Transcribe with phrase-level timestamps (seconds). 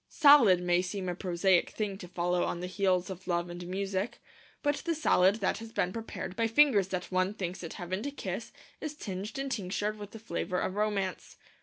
[0.09, 4.19] Salad may seem a prosaic thing to follow on the heels of Love and Music;
[4.63, 8.09] but the salad that has been prepared by fingers that one thinks it heaven to
[8.09, 11.37] kiss is tinged and tinctured with the flavour of romance.